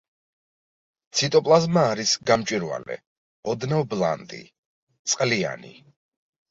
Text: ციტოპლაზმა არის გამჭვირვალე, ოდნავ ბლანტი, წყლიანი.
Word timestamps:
ციტოპლაზმა 1.19 1.83
არის 1.91 2.15
გამჭვირვალე, 2.31 2.99
ოდნავ 3.55 3.87
ბლანტი, 3.95 4.43
წყლიანი. 5.13 5.81